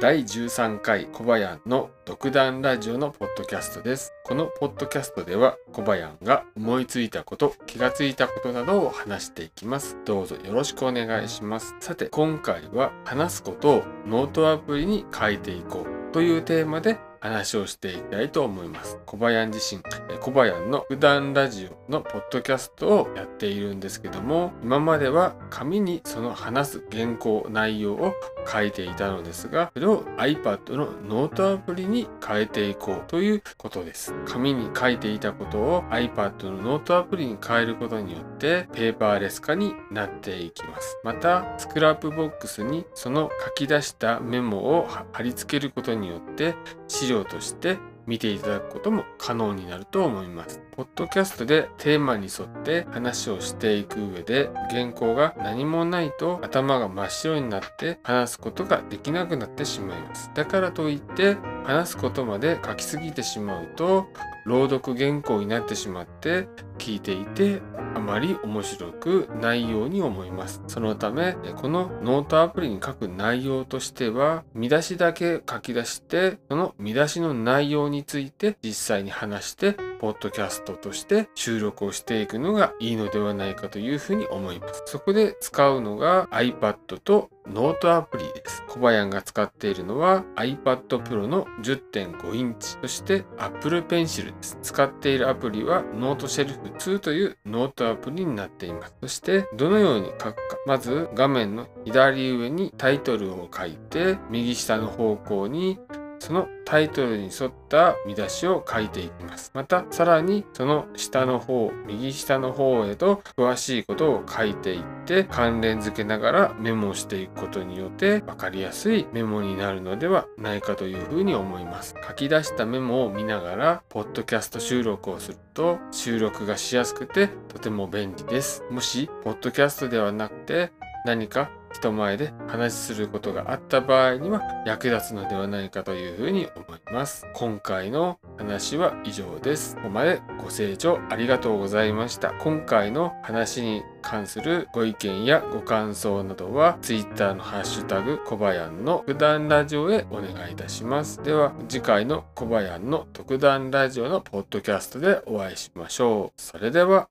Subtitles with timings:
[0.00, 4.12] 第13回コバヤンの独断ラジオのポッドキャストです。
[4.24, 9.96] このポッドキャストではコバヤンが思いついたこと、気がついたことなどを話していきます。
[10.04, 11.74] どうぞよろしくお願いします。
[11.80, 18.98] さて、今回は話すことをノートアプリに書いていこうというテーマで話をしていきたいと思います。
[19.06, 19.82] 小林自身、
[20.20, 28.14] 小林の普段ラジオのポッドキャストをやっているんですけども、今までは紙にその話す原稿、内容を
[28.50, 34.14] 書いていたのですが、それを iPad のノートアプリに変えていこうということです。
[34.26, 40.98] 紙に書いていたことを iPad のノートアプリに変えることによって、ペーパーレス化になっていきます。
[41.04, 46.54] また、 Scrapbox にその書き出したメモを貼り付けることによって、
[46.88, 50.62] 資料として見ていただくことも可能になると思います。
[50.72, 60.30] ポッドキャストでテーマに沿って話をしていく上で原稿が何もないと頭が真っ白になって話すことができなくなってしまいます。
[60.34, 61.36] だからといって
[61.68, 64.06] 話すことまで書きすぎてしまうと
[64.46, 67.60] 朗読原稿になってしまって聞いていて
[67.94, 70.62] あまり面白くないように思います。
[70.66, 84.84] そのためこのノートアプリに書く内容としては見出しだけ書き出してその見出しの内容について実際に話してポッドキャストとして収録をしていくのがいいのではないかというふうに思います。
[84.86, 88.62] そこで使うのが iPad とノートアプリです。
[88.78, 94.58] 小林が使っているのは iPad Pro の10.5インチ、そして Apple Pencil です。
[94.62, 98.94] 使っているアプリは Noteshelf 2というノートアプリになっています。
[99.02, 100.56] そしてどのように書くか。
[100.66, 105.78] まず画面の左上にタイトルを書いて、右下の方向に
[106.18, 109.50] そのタイトルに沿った見出しを書いていきます。
[109.54, 121.94] また、さらにその下の方、右下の方へと詳しいことを書いていって関連付けながらメモをしていくことによって分かりやすいメモになるのではないかというふうに思います。
[122.06, 128.62] 書き出したメモを見ながら、ポッドキャスト収録をすると収録がしやすくてとても便利です。
[128.70, 130.72] もし、ポッドキャストではなくて
[131.04, 137.26] 何か人前で話しすることがあった場合には役立つのではないかというふうに思います。
[137.34, 139.76] 今回の話は以上です。
[139.76, 142.32] ここまでご清聴ありがとうございました。
[142.34, 151.22] 今回の話に関するご意見やご感想などは Twitter のハッシュタグ小林の特段ラジオへお願いいたします。
[151.22, 156.40] では次回の小林の特段ラジオのポッドキャストでお会いしましょう。
[156.40, 157.06] それでは